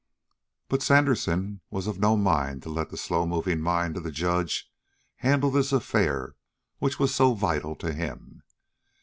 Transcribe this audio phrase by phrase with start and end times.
[0.67, 4.67] But Sandersen was of no mind to let the slow moving mind of the judge
[5.17, 6.35] handle this affair
[6.79, 8.41] which was so vital to him.